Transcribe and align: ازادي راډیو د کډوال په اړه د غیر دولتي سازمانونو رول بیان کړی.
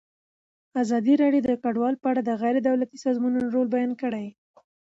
ازادي 0.81 1.13
راډیو 1.21 1.45
د 1.45 1.51
کډوال 1.63 1.95
په 1.99 2.07
اړه 2.11 2.21
د 2.23 2.31
غیر 2.41 2.55
دولتي 2.67 2.97
سازمانونو 3.05 3.47
رول 3.55 3.67
بیان 3.75 3.91
کړی. 4.01 4.27